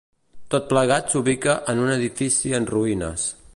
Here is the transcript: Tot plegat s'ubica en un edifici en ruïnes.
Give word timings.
Tot 0.53 0.63
plegat 0.71 1.13
s'ubica 1.15 1.55
en 1.75 1.83
un 1.83 1.93
edifici 1.99 2.57
en 2.61 2.69
ruïnes. 2.75 3.31